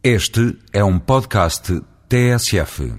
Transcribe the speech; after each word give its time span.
Este 0.00 0.56
é 0.72 0.84
um 0.84 0.96
podcast 0.96 1.82
TSF. 2.08 2.92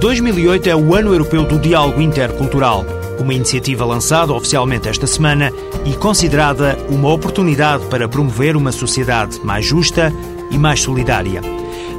...2008 0.00 0.68
é 0.68 0.76
o 0.76 0.94
Ano 0.94 1.12
Europeu 1.12 1.44
do 1.44 1.58
Diálogo 1.58 2.00
Intercultural 2.00 2.84
uma 3.20 3.34
iniciativa 3.34 3.84
lançada 3.84 4.32
oficialmente 4.32 4.88
esta 4.88 5.06
semana 5.06 5.50
e 5.86 5.96
considerada 5.96 6.76
uma 6.90 7.12
oportunidade 7.12 7.86
para 7.86 8.08
promover 8.08 8.56
uma 8.56 8.72
sociedade 8.72 9.40
mais 9.44 9.64
justa 9.64 10.12
e 10.50 10.58
mais 10.58 10.82
solidária. 10.82 11.40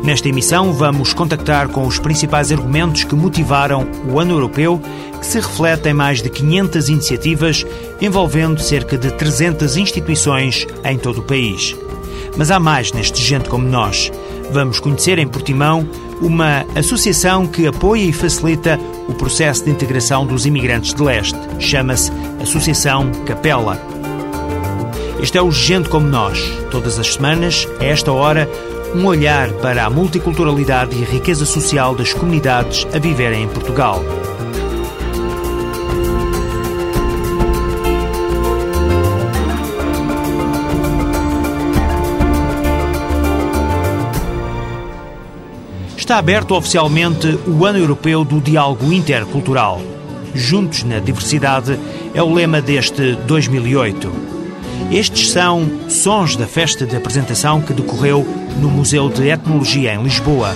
Nesta 0.03 0.29
emissão, 0.29 0.73
vamos 0.73 1.13
contactar 1.13 1.69
com 1.69 1.87
os 1.87 1.97
principais 1.97 2.51
argumentos 2.51 3.03
que 3.03 3.15
motivaram 3.15 3.87
o 4.07 4.19
Ano 4.19 4.35
Europeu, 4.35 4.79
que 5.19 5.25
se 5.25 5.39
reflete 5.39 5.89
em 5.89 5.93
mais 5.93 6.21
de 6.21 6.29
500 6.29 6.89
iniciativas 6.89 7.65
envolvendo 7.99 8.61
cerca 8.61 8.97
de 8.97 9.11
300 9.11 9.77
instituições 9.77 10.67
em 10.83 10.97
todo 10.97 11.21
o 11.21 11.23
país. 11.23 11.75
Mas 12.37 12.51
há 12.51 12.59
mais 12.59 12.91
neste 12.93 13.21
Gente 13.21 13.49
Como 13.49 13.67
Nós. 13.67 14.11
Vamos 14.51 14.79
conhecer 14.79 15.17
em 15.17 15.27
Portimão 15.27 15.87
uma 16.21 16.65
associação 16.75 17.45
que 17.47 17.67
apoia 17.67 18.03
e 18.03 18.13
facilita 18.13 18.79
o 19.07 19.13
processo 19.13 19.65
de 19.65 19.71
integração 19.71 20.25
dos 20.25 20.45
imigrantes 20.45 20.93
de 20.93 21.01
leste. 21.01 21.37
Chama-se 21.59 22.11
Associação 22.41 23.11
Capela. 23.25 23.79
Este 25.21 25.37
é 25.37 25.41
o 25.41 25.51
Gente 25.51 25.89
Como 25.89 26.07
Nós. 26.07 26.39
Todas 26.69 26.99
as 26.99 27.13
semanas, 27.13 27.67
a 27.79 27.85
esta 27.85 28.11
hora, 28.11 28.49
um 28.93 29.05
olhar 29.05 29.51
para 29.53 29.85
a 29.85 29.89
multiculturalidade 29.89 30.95
e 30.97 31.03
a 31.03 31.07
riqueza 31.07 31.45
social 31.45 31.95
das 31.95 32.13
comunidades 32.13 32.87
a 32.93 32.99
viverem 32.99 33.43
em 33.43 33.47
Portugal. 33.47 34.01
Está 46.07 46.19
aberto 46.19 46.55
oficialmente 46.55 47.37
o 47.45 47.65
Ano 47.65 47.79
Europeu 47.79 48.23
do 48.23 48.39
Diálogo 48.39 48.93
Intercultural. 48.93 49.81
Juntos 50.33 50.83
na 50.85 50.99
Diversidade 50.99 51.77
é 52.13 52.23
o 52.23 52.33
lema 52.33 52.61
deste 52.61 53.11
2008. 53.27 54.09
Estes 54.89 55.31
são 55.31 55.69
sons 55.89 56.37
da 56.37 56.47
festa 56.47 56.85
de 56.85 56.95
apresentação 56.95 57.61
que 57.61 57.73
decorreu 57.73 58.25
no 58.57 58.69
Museu 58.69 59.09
de 59.09 59.27
Etnologia 59.27 59.95
em 59.95 60.01
Lisboa. 60.01 60.55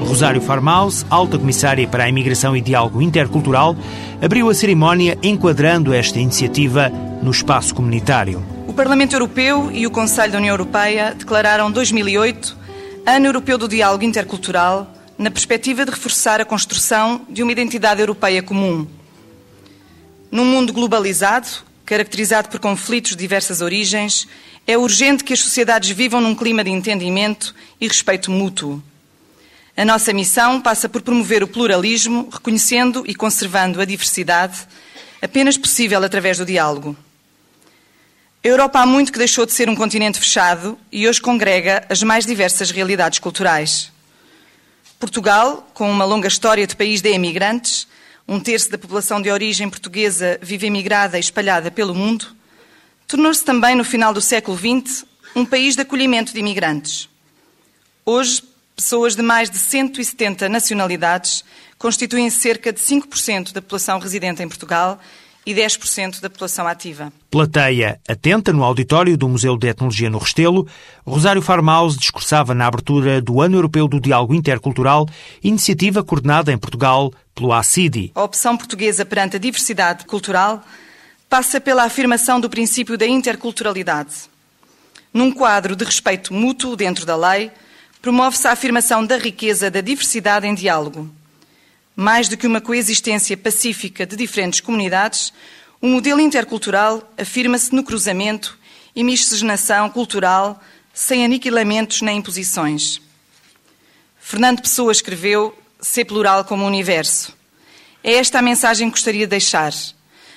Rosário 0.00 0.40
Farmaus, 0.40 1.06
alta 1.08 1.38
comissária 1.38 1.86
para 1.86 2.02
a 2.02 2.08
imigração 2.08 2.56
e 2.56 2.60
diálogo 2.60 3.00
intercultural, 3.00 3.76
abriu 4.20 4.50
a 4.50 4.54
cerimónia 4.54 5.16
enquadrando 5.22 5.94
esta 5.94 6.18
iniciativa 6.18 6.90
no 7.22 7.30
espaço 7.30 7.72
comunitário. 7.72 8.44
O 8.66 8.72
Parlamento 8.72 9.12
Europeu 9.12 9.70
e 9.72 9.86
o 9.86 9.90
Conselho 9.92 10.32
da 10.32 10.38
União 10.38 10.52
Europeia 10.52 11.14
declararam 11.16 11.70
2008 11.70 12.61
Ano 13.04 13.26
Europeu 13.26 13.58
do 13.58 13.66
Diálogo 13.66 14.04
Intercultural, 14.04 14.94
na 15.18 15.28
perspectiva 15.28 15.84
de 15.84 15.90
reforçar 15.90 16.40
a 16.40 16.44
construção 16.44 17.26
de 17.28 17.42
uma 17.42 17.50
identidade 17.50 18.00
europeia 18.00 18.40
comum. 18.40 18.86
Num 20.30 20.44
mundo 20.44 20.72
globalizado, 20.72 21.48
caracterizado 21.84 22.48
por 22.48 22.60
conflitos 22.60 23.10
de 23.10 23.16
diversas 23.16 23.60
origens, 23.60 24.28
é 24.68 24.78
urgente 24.78 25.24
que 25.24 25.32
as 25.32 25.40
sociedades 25.40 25.90
vivam 25.90 26.20
num 26.20 26.32
clima 26.32 26.62
de 26.62 26.70
entendimento 26.70 27.52
e 27.80 27.88
respeito 27.88 28.30
mútuo. 28.30 28.80
A 29.76 29.84
nossa 29.84 30.12
missão 30.12 30.60
passa 30.60 30.88
por 30.88 31.02
promover 31.02 31.42
o 31.42 31.48
pluralismo, 31.48 32.28
reconhecendo 32.32 33.02
e 33.04 33.16
conservando 33.16 33.80
a 33.80 33.84
diversidade, 33.84 34.60
apenas 35.20 35.56
possível 35.56 36.04
através 36.04 36.38
do 36.38 36.46
diálogo. 36.46 36.96
A 38.44 38.48
Europa 38.48 38.80
há 38.80 38.86
muito 38.86 39.12
que 39.12 39.20
deixou 39.20 39.46
de 39.46 39.52
ser 39.52 39.68
um 39.68 39.76
continente 39.76 40.18
fechado 40.18 40.76
e 40.90 41.06
hoje 41.06 41.20
congrega 41.20 41.86
as 41.88 42.02
mais 42.02 42.26
diversas 42.26 42.72
realidades 42.72 43.20
culturais. 43.20 43.92
Portugal, 44.98 45.70
com 45.72 45.88
uma 45.88 46.04
longa 46.04 46.26
história 46.26 46.66
de 46.66 46.74
país 46.74 47.00
de 47.00 47.08
emigrantes, 47.10 47.86
um 48.26 48.40
terço 48.40 48.68
da 48.68 48.76
população 48.76 49.22
de 49.22 49.30
origem 49.30 49.70
portuguesa 49.70 50.40
vive 50.42 50.66
emigrada 50.66 51.18
e 51.18 51.20
espalhada 51.20 51.70
pelo 51.70 51.94
mundo, 51.94 52.34
tornou-se 53.06 53.44
também, 53.44 53.76
no 53.76 53.84
final 53.84 54.12
do 54.12 54.20
século 54.20 54.58
XX, 54.58 55.04
um 55.36 55.44
país 55.44 55.76
de 55.76 55.82
acolhimento 55.82 56.32
de 56.32 56.40
imigrantes. 56.40 57.08
Hoje, 58.04 58.42
pessoas 58.74 59.14
de 59.14 59.22
mais 59.22 59.50
de 59.50 59.58
170 59.58 60.48
nacionalidades 60.48 61.44
constituem 61.78 62.28
cerca 62.28 62.72
de 62.72 62.80
5% 62.80 63.52
da 63.52 63.62
população 63.62 64.00
residente 64.00 64.42
em 64.42 64.48
Portugal 64.48 65.00
e 65.44 65.54
10% 65.54 66.20
da 66.20 66.30
população 66.30 66.66
ativa. 66.66 67.12
Plateia 67.30 68.00
atenta 68.08 68.52
no 68.52 68.62
auditório 68.62 69.16
do 69.16 69.28
Museu 69.28 69.56
de 69.56 69.68
Etnologia 69.68 70.08
no 70.08 70.18
Restelo, 70.18 70.66
Rosário 71.04 71.42
Farmaus 71.42 71.96
discursava 71.96 72.54
na 72.54 72.66
abertura 72.66 73.20
do 73.20 73.40
Ano 73.40 73.56
Europeu 73.56 73.88
do 73.88 74.00
Diálogo 74.00 74.34
Intercultural, 74.34 75.08
iniciativa 75.42 76.04
coordenada 76.04 76.52
em 76.52 76.58
Portugal 76.58 77.12
pelo 77.34 77.52
ACIDI. 77.52 78.12
A 78.14 78.22
opção 78.22 78.56
portuguesa 78.56 79.04
perante 79.04 79.36
a 79.36 79.40
diversidade 79.40 80.04
cultural 80.04 80.62
passa 81.28 81.60
pela 81.60 81.84
afirmação 81.84 82.40
do 82.40 82.50
princípio 82.50 82.96
da 82.96 83.06
interculturalidade. 83.06 84.30
Num 85.12 85.32
quadro 85.32 85.74
de 85.74 85.84
respeito 85.84 86.32
mútuo 86.32 86.76
dentro 86.76 87.04
da 87.04 87.16
lei, 87.16 87.50
promove-se 88.00 88.46
a 88.46 88.52
afirmação 88.52 89.04
da 89.04 89.16
riqueza 89.16 89.70
da 89.70 89.80
diversidade 89.80 90.46
em 90.46 90.54
diálogo 90.54 91.10
mais 91.94 92.28
do 92.28 92.36
que 92.36 92.46
uma 92.46 92.60
coexistência 92.60 93.36
pacífica 93.36 94.06
de 94.06 94.16
diferentes 94.16 94.60
comunidades, 94.60 95.32
o 95.80 95.86
modelo 95.86 96.20
intercultural 96.20 97.12
afirma-se 97.18 97.74
no 97.74 97.82
cruzamento 97.82 98.58
e 98.94 99.02
miscigenação 99.02 99.90
cultural 99.90 100.62
sem 100.94 101.24
aniquilamentos 101.24 102.02
nem 102.02 102.18
imposições. 102.18 103.00
Fernando 104.20 104.62
Pessoa 104.62 104.92
escreveu 104.92 105.56
Ser 105.80 106.04
plural 106.04 106.44
como 106.44 106.64
universo. 106.64 107.36
É 108.04 108.14
esta 108.14 108.38
a 108.38 108.42
mensagem 108.42 108.88
que 108.88 108.92
gostaria 108.92 109.26
de 109.26 109.30
deixar 109.30 109.72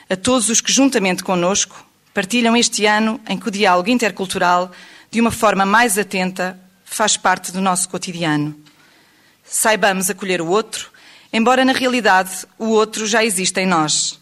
a 0.09 0.15
todos 0.15 0.49
os 0.49 0.59
que, 0.59 0.71
juntamente 0.71 1.23
conosco, 1.23 1.85
partilham 2.11 2.57
este 2.57 2.88
ano 2.88 3.21
em 3.29 3.38
que 3.38 3.47
o 3.47 3.51
diálogo 3.51 3.91
intercultural, 3.91 4.71
de 5.11 5.21
uma 5.21 5.29
forma 5.29 5.63
mais 5.63 5.99
atenta, 5.99 6.59
faz 6.83 7.15
parte 7.15 7.51
do 7.51 7.61
nosso 7.61 7.88
cotidiano. 7.89 8.59
Saibamos 9.44 10.09
acolher 10.09 10.41
o 10.41 10.47
outro 10.47 10.89
embora 11.35 11.66
na 11.66 11.73
realidade 11.73 12.46
o 12.57 12.69
outro 12.69 13.06
já 13.06 13.22
exista 13.22 13.62
em 13.62 13.68
nós. 13.68 14.18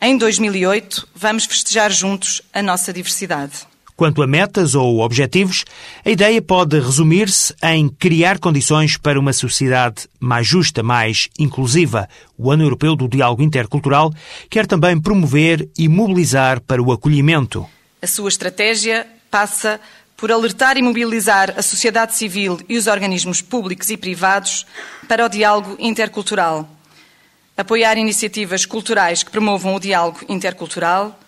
Em 0.00 0.16
2008, 0.16 1.06
vamos 1.14 1.44
festejar 1.44 1.92
juntos 1.92 2.40
a 2.50 2.62
nossa 2.62 2.94
diversidade. 2.94 3.66
Quanto 3.94 4.22
a 4.22 4.26
metas 4.26 4.74
ou 4.74 5.00
objetivos, 5.00 5.64
a 6.02 6.10
ideia 6.10 6.40
pode 6.40 6.78
resumir-se 6.78 7.54
em 7.62 7.88
criar 7.90 8.38
condições 8.38 8.96
para 8.96 9.20
uma 9.20 9.34
sociedade 9.34 10.08
mais 10.18 10.46
justa, 10.46 10.82
mais 10.82 11.28
inclusiva. 11.38 12.08
O 12.38 12.50
Ano 12.50 12.62
Europeu 12.62 12.96
do 12.96 13.06
Diálogo 13.06 13.42
Intercultural 13.42 14.10
quer 14.48 14.66
também 14.66 14.98
promover 14.98 15.68
e 15.78 15.88
mobilizar 15.88 16.60
para 16.62 16.82
o 16.82 16.90
acolhimento. 16.90 17.66
A 18.00 18.06
sua 18.06 18.30
estratégia 18.30 19.06
passa 19.30 19.78
por 20.16 20.32
alertar 20.32 20.76
e 20.76 20.82
mobilizar 20.82 21.54
a 21.56 21.62
sociedade 21.62 22.14
civil 22.14 22.58
e 22.68 22.78
os 22.78 22.86
organismos 22.86 23.42
públicos 23.42 23.90
e 23.90 23.96
privados 23.96 24.66
para 25.06 25.24
o 25.24 25.28
diálogo 25.28 25.76
intercultural, 25.78 26.68
apoiar 27.56 27.98
iniciativas 27.98 28.64
culturais 28.64 29.22
que 29.22 29.30
promovam 29.30 29.74
o 29.74 29.80
diálogo 29.80 30.20
intercultural 30.28 31.18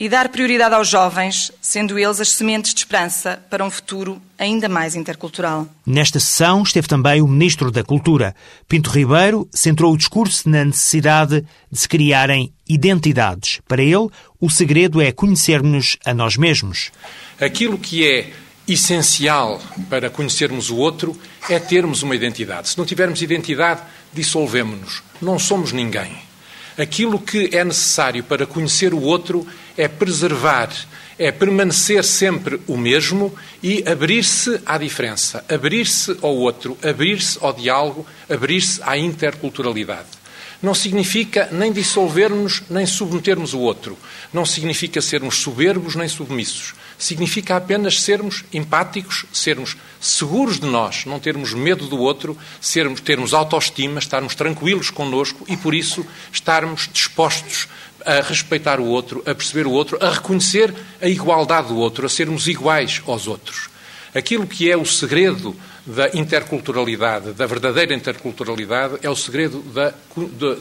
e 0.00 0.08
dar 0.08 0.28
prioridade 0.28 0.74
aos 0.74 0.88
jovens, 0.88 1.50
sendo 1.60 1.98
eles 1.98 2.20
as 2.20 2.30
sementes 2.30 2.72
de 2.72 2.80
esperança 2.80 3.42
para 3.50 3.64
um 3.64 3.70
futuro 3.70 4.20
ainda 4.38 4.68
mais 4.68 4.94
intercultural. 4.94 5.66
Nesta 5.84 6.20
sessão 6.20 6.62
esteve 6.62 6.86
também 6.86 7.20
o 7.20 7.26
Ministro 7.26 7.70
da 7.70 7.82
Cultura. 7.82 8.34
Pinto 8.68 8.90
Ribeiro 8.90 9.48
centrou 9.52 9.92
o 9.92 9.96
discurso 9.96 10.48
na 10.48 10.64
necessidade 10.64 11.44
de 11.70 11.78
se 11.78 11.88
criarem 11.88 12.52
identidades. 12.68 13.60
Para 13.66 13.82
ele, 13.82 14.08
o 14.40 14.48
segredo 14.48 15.00
é 15.00 15.10
conhecermos 15.10 15.96
a 16.04 16.14
nós 16.14 16.36
mesmos. 16.36 16.92
Aquilo 17.40 17.76
que 17.76 18.06
é 18.06 18.30
essencial 18.68 19.60
para 19.88 20.10
conhecermos 20.10 20.70
o 20.70 20.76
outro 20.76 21.18
é 21.48 21.58
termos 21.58 22.02
uma 22.02 22.14
identidade. 22.14 22.68
Se 22.68 22.78
não 22.78 22.84
tivermos 22.84 23.22
identidade, 23.22 23.80
dissolvemos-nos. 24.12 25.02
Não 25.20 25.38
somos 25.38 25.72
ninguém. 25.72 26.27
Aquilo 26.78 27.18
que 27.18 27.50
é 27.52 27.64
necessário 27.64 28.22
para 28.22 28.46
conhecer 28.46 28.94
o 28.94 29.02
outro 29.02 29.44
é 29.76 29.88
preservar, 29.88 30.70
é 31.18 31.32
permanecer 31.32 32.04
sempre 32.04 32.60
o 32.68 32.76
mesmo 32.76 33.34
e 33.60 33.82
abrir-se 33.84 34.60
à 34.64 34.78
diferença, 34.78 35.44
abrir-se 35.48 36.16
ao 36.22 36.36
outro, 36.36 36.78
abrir-se 36.80 37.36
ao 37.40 37.52
diálogo, 37.52 38.06
abrir-se 38.30 38.80
à 38.84 38.96
interculturalidade. 38.96 40.06
não 40.62 40.74
significa 40.74 41.48
nem 41.50 41.72
dissolvermos 41.72 42.62
nem 42.70 42.86
submetermos 42.86 43.54
o 43.54 43.60
outro. 43.60 43.98
Não 44.32 44.44
significa 44.46 45.00
sermos 45.00 45.36
soberbos 45.36 45.96
nem 45.96 46.08
submissos. 46.08 46.74
Significa 46.98 47.56
apenas 47.56 48.02
sermos 48.02 48.44
empáticos, 48.52 49.24
sermos 49.32 49.76
seguros 50.00 50.58
de 50.58 50.66
nós, 50.66 51.04
não 51.06 51.20
termos 51.20 51.54
medo 51.54 51.86
do 51.86 51.96
outro, 51.96 52.36
sermos, 52.60 53.00
termos 53.00 53.32
autoestima, 53.32 54.00
estarmos 54.00 54.34
tranquilos 54.34 54.90
connosco 54.90 55.44
e, 55.48 55.56
por 55.56 55.74
isso, 55.74 56.04
estarmos 56.32 56.90
dispostos 56.92 57.68
a 58.04 58.20
respeitar 58.20 58.80
o 58.80 58.84
outro, 58.84 59.22
a 59.26 59.34
perceber 59.34 59.66
o 59.66 59.70
outro, 59.70 59.96
a 60.00 60.10
reconhecer 60.10 60.74
a 61.00 61.08
igualdade 61.08 61.68
do 61.68 61.76
outro, 61.76 62.04
a 62.04 62.08
sermos 62.08 62.48
iguais 62.48 63.00
aos 63.06 63.28
outros. 63.28 63.68
Aquilo 64.14 64.46
que 64.46 64.70
é 64.70 64.76
o 64.76 64.84
segredo 64.84 65.54
da 65.86 66.10
interculturalidade, 66.14 67.32
da 67.32 67.46
verdadeira 67.46 67.94
interculturalidade, 67.94 68.98
é 69.02 69.08
o 69.10 69.16
segredo 69.16 69.60
da, 69.72 69.94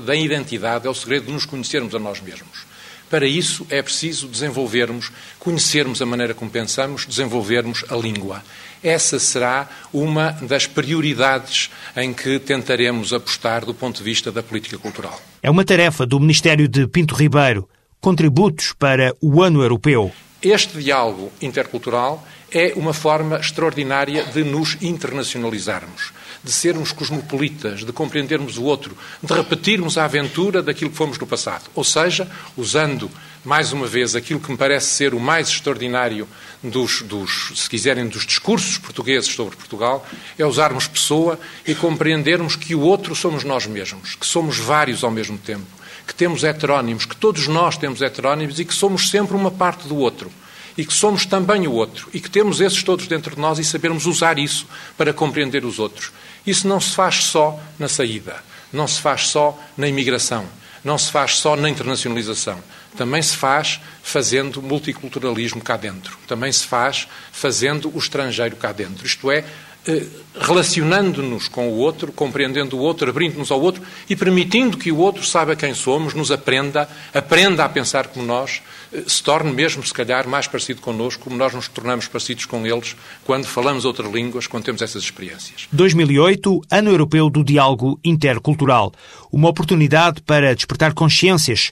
da 0.06 0.16
identidade, 0.16 0.86
é 0.86 0.90
o 0.90 0.94
segredo 0.94 1.26
de 1.26 1.32
nos 1.32 1.46
conhecermos 1.46 1.96
a 1.96 2.00
nós 2.00 2.22
mesmos. 2.22 2.66
Para 3.10 3.26
isso 3.26 3.66
é 3.70 3.82
preciso 3.82 4.28
desenvolvermos, 4.28 5.12
conhecermos 5.40 6.02
a 6.02 6.06
maneira 6.06 6.34
como 6.34 6.52
pensamos, 6.52 7.06
desenvolvermos 7.06 7.86
a 7.90 7.96
língua. 7.96 8.44
Essa 8.84 9.18
será 9.18 9.70
uma 9.94 10.32
das 10.42 10.68
prioridades 10.68 11.70
em 11.96 12.14
que 12.14 12.38
tentaremos 12.40 13.14
apostar 13.14 13.66
do 13.66 13.74
ponto 13.74 13.98
de 13.98 14.04
vista 14.04 14.32
da 14.32 14.44
política 14.44 14.78
cultural. 14.78 15.20
É 15.42 15.50
uma 15.50 15.64
tarefa 15.64 16.06
do 16.06 16.20
Ministério 16.20 16.68
de 16.68 16.88
Pinto 16.88 17.16
Ribeiro. 17.16 17.68
Contributos 18.00 18.74
para 18.78 19.16
o 19.22 19.42
Ano 19.42 19.62
Europeu. 19.62 20.12
Este 20.42 20.78
diálogo 20.78 21.32
intercultural 21.42 22.26
é 22.52 22.74
uma 22.76 22.94
forma 22.94 23.38
extraordinária 23.38 24.24
de 24.26 24.44
nos 24.44 24.78
internacionalizarmos, 24.82 26.14
de 26.44 26.52
sermos 26.52 26.92
cosmopolitas, 26.92 27.84
de 27.84 27.92
compreendermos 27.92 28.58
o 28.58 28.64
outro, 28.64 28.98
de 29.22 29.34
repetirmos 29.34 29.98
a 29.98 30.06
aventura 30.06 30.62
daquilo 30.62 30.92
que 30.92 30.98
fomos 30.98 31.18
no 31.18 31.28
passado. 31.28 31.70
Ou 31.76 31.84
seja, 31.84 32.30
usando, 32.56 33.10
mais 33.44 33.72
uma 33.72 33.88
vez, 33.88 34.16
aquilo 34.16 34.40
que 34.40 34.52
me 34.52 34.58
parece 34.58 34.88
ser 34.88 35.14
o 35.14 35.20
mais 35.20 35.50
extraordinário 35.50 36.28
dos, 36.64 37.02
dos 37.02 37.54
se 37.56 37.70
quiserem, 37.70 38.08
dos 38.08 38.26
discursos 38.26 38.78
portugueses 38.78 39.34
sobre 39.34 39.56
Portugal, 39.56 40.06
é 40.38 40.46
usarmos 40.46 40.88
pessoa 40.88 41.40
e 41.66 41.76
compreendermos 41.76 42.56
que 42.56 42.76
o 42.76 42.82
outro 42.82 43.16
somos 43.16 43.44
nós 43.44 43.66
mesmos, 43.66 44.16
que 44.16 44.26
somos 44.26 44.58
vários 44.58 45.04
ao 45.04 45.12
mesmo 45.12 45.38
tempo, 45.38 45.66
que 46.06 46.14
temos 46.14 46.44
heterónimos, 46.44 47.06
que 47.06 47.16
todos 47.16 47.48
nós 47.48 47.78
temos 47.78 48.02
heterónimos 48.02 48.60
e 48.60 48.66
que 48.66 48.74
somos 48.74 49.10
sempre 49.10 49.36
uma 49.36 49.52
parte 49.52 49.88
do 49.88 49.98
outro 49.98 50.32
e 50.78 50.86
que 50.86 50.94
somos 50.94 51.26
também 51.26 51.68
o 51.68 51.74
outro 51.74 52.08
e 52.14 52.22
que 52.22 52.30
temos 52.30 52.62
esses 52.62 52.84
todos 52.84 53.08
dentro 53.08 53.34
de 53.36 53.42
nós 53.42 53.58
e 53.58 53.64
sabermos 53.64 54.06
usar 54.06 54.38
isso 54.38 54.68
para 54.96 55.12
compreender 55.12 55.66
os 55.66 55.80
outros. 55.80 56.12
Isso 56.48 56.68
não 56.68 56.80
se 56.80 56.96
faz 56.96 57.26
só 57.26 57.60
na 57.78 57.90
saída, 57.90 58.38
não 58.72 58.88
se 58.88 59.02
faz 59.02 59.28
só 59.28 59.60
na 59.78 59.88
imigração, 59.88 60.46
não 60.84 60.98
se 60.98 61.12
faz 61.12 61.36
só 61.36 61.58
na 61.58 61.70
internacionalização. 61.70 62.64
Também 62.96 63.22
se 63.22 63.36
faz 63.36 63.80
fazendo 64.02 64.62
multiculturalismo 64.62 65.62
cá 65.62 65.78
dentro. 65.78 66.18
Também 66.28 66.52
se 66.52 66.66
faz 66.66 67.08
fazendo 67.32 67.92
o 67.94 68.00
estrangeiro 68.00 68.56
cá 68.56 68.72
dentro. 68.72 69.06
Isto 69.06 69.30
é, 69.30 69.44
eh, 69.86 70.06
relacionando-nos 70.40 71.48
com 71.48 71.70
o 71.70 71.78
outro, 71.78 72.12
compreendendo 72.12 72.78
o 72.78 72.80
outro, 72.80 73.10
abrindo-nos 73.10 73.52
ao 73.52 73.62
outro 73.62 73.84
e 74.10 74.16
permitindo 74.16 74.78
que 74.78 74.92
o 74.92 74.98
outro 74.98 75.24
saiba 75.24 75.56
quem 75.56 75.74
somos, 75.74 76.14
nos 76.14 76.32
aprenda, 76.32 76.90
aprenda 77.14 77.64
a 77.64 77.70
pensar 77.70 78.08
como 78.08 78.26
nós, 78.26 78.62
se 79.06 79.22
torne 79.22 79.52
mesmo, 79.52 79.86
se 79.86 79.94
calhar, 79.94 80.28
mais 80.28 80.48
parecido 80.48 80.82
connosco, 80.82 81.24
como 81.24 81.38
nós 81.38 81.54
nos 81.54 81.68
tornamos 81.68 82.08
parecidos 82.08 82.46
com 82.46 82.66
eles 82.66 82.96
quando 83.24 83.46
falamos 83.46 83.86
outras 83.86 84.12
línguas, 84.12 84.48
quando 84.48 84.66
temos 84.66 84.82
essas 84.82 85.04
experiências. 85.04 85.68
2008, 85.72 86.62
Ano 86.72 86.90
Europeu 86.90 87.30
do 87.30 87.44
Diálogo 87.44 88.00
Intercultural. 88.04 88.94
Uma 89.32 89.50
oportunidade 89.50 90.22
para 90.22 90.56
despertar 90.56 90.94
consciências. 90.94 91.72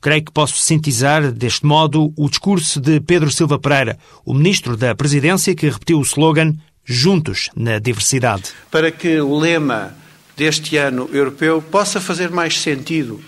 Creio 0.00 0.24
que 0.24 0.32
posso 0.32 0.56
sintetizar 0.58 1.30
deste 1.32 1.64
modo 1.64 2.12
o 2.16 2.28
discurso 2.28 2.80
de 2.80 3.00
Pedro 3.00 3.30
Silva 3.30 3.58
Pereira, 3.58 3.98
o 4.24 4.34
ministro 4.34 4.76
da 4.76 4.94
Presidência, 4.94 5.54
que 5.54 5.68
repetiu 5.68 5.98
o 5.98 6.02
slogan 6.02 6.54
juntos 6.84 7.48
na 7.56 7.78
diversidade. 7.78 8.44
Para 8.70 8.90
que 8.90 9.20
o 9.20 9.38
lema 9.38 9.94
deste 10.36 10.76
ano 10.76 11.08
europeu 11.12 11.62
possa 11.62 12.00
fazer 12.00 12.30
mais 12.30 12.60
sentido 12.60 13.20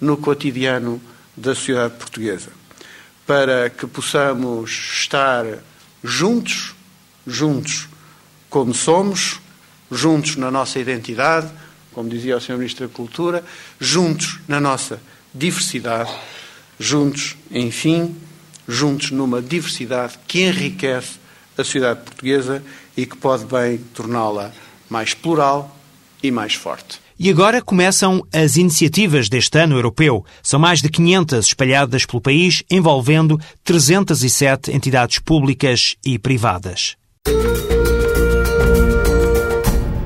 no 0.00 0.16
cotidiano 0.16 1.00
da 1.36 1.54
sociedade 1.54 1.94
portuguesa. 1.94 2.59
Para 3.30 3.70
que 3.70 3.86
possamos 3.86 4.72
estar 4.92 5.46
juntos, 6.02 6.74
juntos 7.24 7.88
como 8.48 8.74
somos, 8.74 9.38
juntos 9.88 10.34
na 10.34 10.50
nossa 10.50 10.80
identidade, 10.80 11.48
como 11.92 12.08
dizia 12.08 12.36
o 12.36 12.40
Sr. 12.40 12.58
Ministro 12.58 12.88
da 12.88 12.92
Cultura, 12.92 13.44
juntos 13.78 14.40
na 14.48 14.58
nossa 14.60 15.00
diversidade, 15.32 16.10
juntos, 16.76 17.36
enfim, 17.52 18.16
juntos 18.66 19.12
numa 19.12 19.40
diversidade 19.40 20.18
que 20.26 20.42
enriquece 20.42 21.20
a 21.56 21.62
sociedade 21.62 22.00
portuguesa 22.00 22.60
e 22.96 23.06
que 23.06 23.16
pode 23.16 23.44
bem 23.44 23.78
torná-la 23.94 24.50
mais 24.88 25.14
plural 25.14 25.78
e 26.20 26.32
mais 26.32 26.54
forte. 26.54 27.00
E 27.22 27.28
agora 27.28 27.60
começam 27.60 28.26
as 28.32 28.56
iniciativas 28.56 29.28
deste 29.28 29.58
ano 29.58 29.76
europeu. 29.76 30.24
São 30.42 30.58
mais 30.58 30.80
de 30.80 30.88
500 30.88 31.48
espalhadas 31.48 32.06
pelo 32.06 32.18
país, 32.18 32.62
envolvendo 32.70 33.38
307 33.62 34.74
entidades 34.74 35.18
públicas 35.18 35.96
e 36.02 36.18
privadas. 36.18 36.96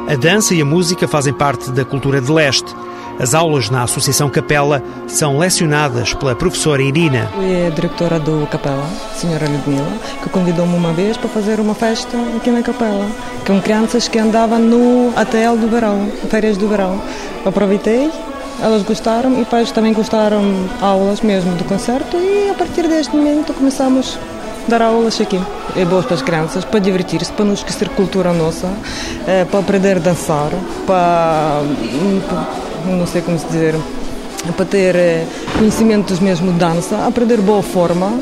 A 0.08 0.16
dança 0.16 0.52
e 0.52 0.60
a 0.60 0.64
música 0.64 1.06
fazem 1.06 1.32
parte 1.32 1.70
da 1.70 1.84
cultura 1.84 2.20
de 2.20 2.32
leste. 2.32 2.74
As 3.18 3.34
aulas 3.34 3.70
na 3.70 3.82
Associação 3.82 4.28
Capela 4.28 4.82
são 5.06 5.38
lecionadas 5.38 6.12
pela 6.12 6.34
professora 6.34 6.82
Irina. 6.82 7.30
É 7.40 7.68
a 7.68 7.70
diretora 7.70 8.20
do 8.20 8.46
Capela, 8.50 8.84
a 9.10 9.14
senhora 9.14 9.46
Ludmila, 9.48 9.90
que 10.22 10.28
convidou-me 10.28 10.76
uma 10.76 10.92
vez 10.92 11.16
para 11.16 11.28
fazer 11.30 11.58
uma 11.58 11.74
festa 11.74 12.14
aqui 12.36 12.50
na 12.50 12.62
Capela, 12.62 13.06
com 13.46 13.58
crianças 13.62 14.06
que 14.06 14.18
andavam 14.18 14.58
no 14.58 15.12
ATL 15.16 15.56
do 15.58 15.66
verão, 15.66 16.10
férias 16.28 16.58
do 16.58 16.68
verão. 16.68 17.00
Aproveitei, 17.46 18.10
elas 18.60 18.82
gostaram 18.82 19.32
e 19.32 19.38
depois 19.38 19.72
também 19.72 19.94
gostaram 19.94 20.42
aulas 20.82 21.22
mesmo 21.22 21.54
do 21.56 21.64
concerto 21.64 22.18
e 22.18 22.50
a 22.50 22.54
partir 22.54 22.86
deste 22.86 23.16
momento 23.16 23.54
começamos 23.54 24.18
dar 24.68 24.82
aulas 24.82 25.18
aqui. 25.20 25.40
É 25.74 25.84
bom 25.84 26.02
para 26.02 26.14
as 26.14 26.22
crianças, 26.22 26.64
para 26.64 26.80
divertir-se, 26.80 27.32
para 27.32 27.44
não 27.44 27.54
esquecer 27.54 27.88
cultura 27.90 28.32
nossa, 28.32 28.68
é, 29.26 29.44
para 29.44 29.60
aprender 29.60 29.96
a 29.96 30.00
dançar, 30.00 30.50
para, 30.86 31.62
não 32.94 33.06
sei 33.06 33.22
como 33.22 33.38
se 33.38 33.46
dizer, 33.46 33.74
para 34.56 34.64
ter 34.64 34.94
é, 34.94 35.26
conhecimentos 35.58 36.20
mesmo 36.20 36.52
de 36.52 36.58
dança, 36.58 37.06
aprender 37.06 37.38
boa 37.38 37.62
forma. 37.62 38.12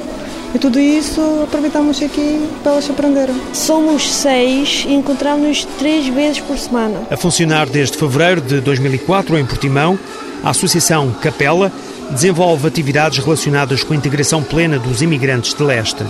E 0.55 0.59
tudo 0.59 0.79
isso 0.79 1.21
aproveitamos 1.43 2.01
aqui 2.01 2.49
para 2.63 2.73
elas 2.73 2.89
aprenderem. 2.89 3.35
Somos 3.53 4.09
seis 4.09 4.85
e 4.89 4.95
encontramos-nos 4.95 5.65
três 5.79 6.07
vezes 6.07 6.39
por 6.39 6.57
semana. 6.57 7.03
A 7.11 7.17
funcionar 7.17 7.69
desde 7.69 7.99
fevereiro 7.99 8.41
de 8.41 8.61
2004 8.61 9.37
em 9.37 9.45
Portimão, 9.45 9.99
a 10.45 10.51
Associação 10.51 11.11
Capela 11.21 11.73
desenvolve 12.11 12.69
atividades 12.69 13.19
relacionadas 13.19 13.83
com 13.83 13.95
a 13.95 13.97
integração 13.97 14.43
plena 14.43 14.79
dos 14.79 15.03
imigrantes 15.03 15.55
de 15.55 15.63
leste. 15.63 16.05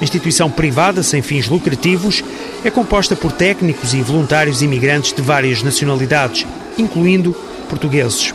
A 0.00 0.02
instituição 0.02 0.50
privada 0.50 1.02
sem 1.02 1.20
fins 1.20 1.46
lucrativos 1.48 2.24
é 2.64 2.70
composta 2.70 3.14
por 3.14 3.32
técnicos 3.32 3.92
e 3.92 4.00
voluntários 4.00 4.62
imigrantes 4.62 5.12
de 5.12 5.20
várias 5.20 5.62
nacionalidades, 5.62 6.46
incluindo 6.78 7.36
portugueses. 7.70 8.34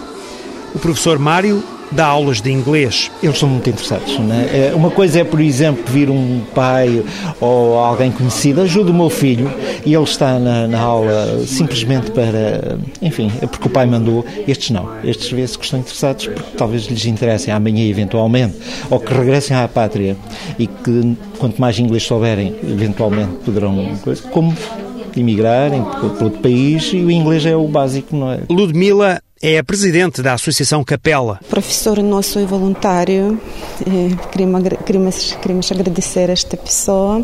O 0.74 0.80
professor 0.80 1.20
Mário 1.20 1.64
dá 1.92 2.06
aulas 2.06 2.42
de 2.42 2.52
inglês. 2.52 3.12
Eles 3.22 3.38
são 3.38 3.50
muito 3.50 3.70
interessados. 3.70 4.18
Né? 4.20 4.72
Uma 4.74 4.90
coisa 4.90 5.20
é, 5.20 5.24
por 5.24 5.40
exemplo, 5.40 5.84
vir 5.88 6.10
um 6.10 6.42
pai 6.54 7.04
ou 7.40 7.78
alguém 7.78 8.12
conhecido, 8.12 8.62
ajuda 8.62 8.92
o 8.92 8.94
meu 8.94 9.10
filho 9.10 9.52
e 9.86 9.94
ele 9.94 10.04
está 10.04 10.40
na, 10.40 10.68
na 10.68 10.80
aula 10.80 11.40
simplesmente 11.46 12.12
para, 12.12 12.78
enfim, 13.02 13.32
é 13.42 13.48
porque 13.48 13.68
o 13.68 13.72
pai 13.72 13.86
mandou. 13.86 14.26
Estes 14.48 14.72
não. 14.72 14.90
Estes 15.04 15.32
vê-se 15.32 15.58
que 15.58 15.66
estão 15.66 15.80
interessados 15.80 16.28
porque 16.28 16.58
talvez 16.58 16.86
lhes 16.86 17.06
interessem 17.06 17.54
amanhã, 17.54 17.88
eventualmente, 17.88 18.56
ou 18.90 19.00
que 19.00 19.14
regressem 19.14 19.56
à 19.56 19.68
pátria 19.68 20.16
e 20.58 20.68
que, 20.68 21.18
quanto 21.38 21.60
mais 21.60 21.78
inglês 21.80 22.04
souberem, 22.04 22.56
eventualmente 22.64 23.34
poderão. 23.46 23.76
Como 24.32 24.54
imigrarem 25.16 25.82
para 25.82 26.04
outro 26.04 26.42
país 26.42 26.92
e 26.94 26.98
o 26.98 27.10
inglês 27.10 27.46
é 27.46 27.56
o 27.56 27.68
básico, 27.68 28.16
não 28.16 28.32
é? 28.32 28.40
Ludmila 28.50 29.22
é 29.48 29.60
a 29.60 29.64
presidente 29.64 30.24
da 30.24 30.34
Associação 30.34 30.84
Capela. 30.84 31.40
Professor 31.48 32.02
nosso 32.02 32.40
e 32.40 32.46
voluntário, 32.46 33.40
é, 33.82 34.30
queremos, 34.32 34.64
queremos, 34.84 35.38
queremos 35.40 35.72
agradecer 35.72 36.32
a 36.32 36.34
esta 36.34 36.58
pessoa. 36.58 37.24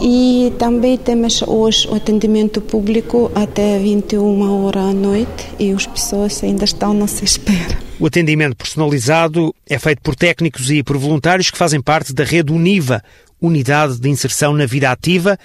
E 0.00 0.54
também 0.58 0.96
temos 0.96 1.42
hoje 1.42 1.86
o 1.88 1.94
atendimento 1.94 2.62
público 2.62 3.30
até 3.34 3.78
21 3.78 4.64
horas 4.64 4.84
à 4.84 4.92
noite 4.94 5.46
e 5.58 5.70
as 5.70 5.86
pessoas 5.86 6.42
ainda 6.42 6.64
estão 6.64 6.92
à 6.92 6.94
nossa 6.94 7.22
espera. 7.22 7.78
O 8.00 8.06
atendimento 8.06 8.56
personalizado 8.56 9.54
é 9.68 9.78
feito 9.78 10.00
por 10.00 10.16
técnicos 10.16 10.70
e 10.70 10.82
por 10.82 10.96
voluntários 10.96 11.50
que 11.50 11.58
fazem 11.58 11.80
parte 11.80 12.14
da 12.14 12.24
rede 12.24 12.52
UNIVA, 12.52 13.02
Unidade 13.38 14.00
de 14.00 14.08
Inserção 14.08 14.54
na 14.54 14.64
Vida 14.64 14.90
Ativa, 14.90 15.38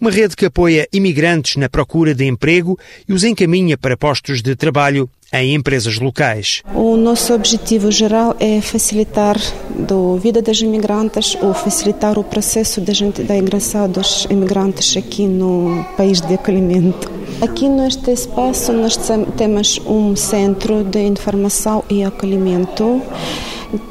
uma 0.00 0.10
rede 0.10 0.36
que 0.36 0.46
apoia 0.46 0.88
imigrantes 0.92 1.56
na 1.56 1.68
procura 1.68 2.14
de 2.14 2.24
emprego 2.24 2.78
e 3.08 3.12
os 3.12 3.24
encaminha 3.24 3.76
para 3.76 3.96
postos 3.96 4.42
de 4.42 4.54
trabalho 4.54 5.08
em 5.32 5.54
empresas 5.54 5.98
locais. 5.98 6.62
O 6.74 6.96
nosso 6.96 7.34
objetivo 7.34 7.90
geral 7.90 8.34
é 8.40 8.60
facilitar 8.60 9.36
a 9.36 10.18
vida 10.18 10.40
dos 10.40 10.60
imigrantes 10.60 11.36
ou 11.40 11.52
facilitar 11.52 12.18
o 12.18 12.24
processo 12.24 12.80
de, 12.80 12.94
gente, 12.94 13.22
ingressar 13.22 13.88
dos 13.88 14.26
imigrantes 14.30 14.96
aqui 14.96 15.26
no 15.26 15.84
país 15.96 16.20
de 16.20 16.34
acolhimento. 16.34 17.10
Aqui 17.42 17.68
neste 17.68 18.10
espaço 18.10 18.72
nós 18.72 18.98
temos 19.36 19.80
um 19.86 20.16
centro 20.16 20.82
de 20.82 21.00
informação 21.00 21.84
e 21.90 22.02
acolhimento 22.02 23.02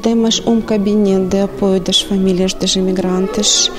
temos 0.02 0.42
um 0.46 0.60
cabine 0.60 1.26
de 1.26 1.40
apoio 1.40 1.80
das 1.80 2.00
famílias 2.00 2.52
dos 2.52 2.74
imigrantes, 2.76 3.70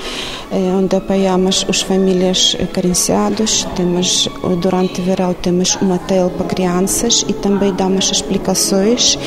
eh, 0.50 0.72
onde 0.76 0.96
apoiamos 0.96 1.66
as 1.68 1.82
famílias 1.82 2.56
carenciadas. 2.72 3.66
Temos, 3.76 4.28
durante 4.60 5.00
o 5.00 5.04
verão, 5.04 5.34
temos 5.34 5.76
um 5.82 5.92
hotel 5.92 6.30
para 6.30 6.46
crianças 6.46 7.24
e 7.28 7.32
também 7.32 7.72
damos 7.74 8.10
explicações 8.10 9.18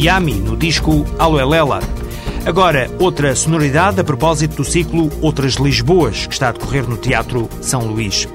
Yami 0.01 0.33
no 0.33 0.57
disco 0.57 1.05
Aloelela. 1.19 1.81
Agora, 2.47 2.91
outra 2.99 3.37
sonoridade 3.37 4.01
a 4.01 4.05
propósito 4.05 4.57
do 4.57 4.65
ciclo 4.65 5.11
Outras 5.21 5.55
Lisboas, 5.55 6.27
que 6.27 6.33
está 6.33 6.49
a 6.49 6.53
decorrer 6.53 6.89
no 6.89 6.97
Teatro 6.97 7.51
São 7.61 7.87
Luís. 7.87 8.27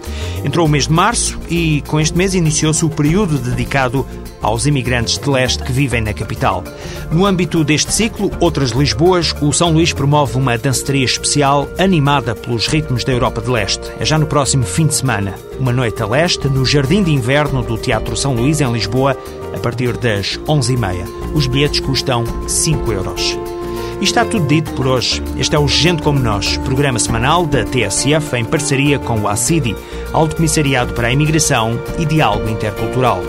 Entrou 0.44 0.68
o 0.68 0.70
mês 0.70 0.86
de 0.86 0.94
março 0.94 1.40
e, 1.50 1.82
com 1.88 2.00
este 2.00 2.16
mês, 2.16 2.36
iniciou-se 2.36 2.86
o 2.86 2.90
período 2.90 3.40
dedicado 3.40 4.06
aos 4.44 4.68
imigrantes 4.68 5.18
de 5.18 5.28
leste 5.28 5.64
que 5.64 5.72
vivem 5.72 6.02
na 6.02 6.14
capital. 6.14 6.64
No 7.12 7.26
âmbito 7.26 7.64
deste 7.64 7.92
ciclo, 7.92 8.30
Outras 8.40 8.70
Lisboas, 8.70 9.34
o 9.42 9.52
São 9.52 9.72
Luís 9.72 9.92
promove 9.92 10.38
uma 10.38 10.56
danceteria 10.56 11.06
especial 11.06 11.68
animada 11.80 12.36
pelos 12.36 12.68
ritmos 12.68 13.04
da 13.04 13.12
Europa 13.12 13.42
de 13.42 13.50
Leste. 13.50 13.92
É 14.00 14.06
já 14.06 14.20
no 14.20 14.28
próximo 14.28 14.64
fim 14.64 14.86
de 14.86 14.94
semana. 14.94 15.34
Uma 15.60 15.74
noite 15.74 16.04
a 16.04 16.06
leste, 16.06 16.48
no 16.48 16.64
Jardim 16.64 17.02
de 17.02 17.12
Inverno 17.12 17.64
do 17.64 17.76
Teatro 17.76 18.16
São 18.16 18.36
Luís, 18.36 18.62
em 18.62 18.72
Lisboa, 18.72 19.18
a 19.56 19.60
partir 19.60 19.98
das 19.98 20.38
11h30. 20.40 21.08
Os 21.34 21.48
bilhetes 21.48 21.80
custam 21.80 22.24
5 22.48 22.92
euros. 22.92 23.38
E 24.00 24.04
está 24.04 24.26
tudo 24.26 24.46
dito 24.46 24.72
por 24.74 24.88
hoje. 24.88 25.24
Este 25.38 25.56
é 25.56 25.60
o 25.60 25.68
Gente 25.68 26.04
Como 26.04 26.20
Nós, 26.20 26.58
programa 26.58 27.00
semanal 27.00 27.46
da 27.46 27.64
TSF 27.64 28.36
em 28.36 28.44
parceria 28.44 29.00
com 29.00 29.22
o 29.22 29.28
ACIDI, 29.28 29.76
Alto 30.12 30.36
Comissariado 30.36 30.94
para 30.94 31.08
a 31.08 31.14
Imigração 31.14 31.80
e 31.98 32.06
Diálogo 32.06 32.50
Intercultural. 32.50 33.22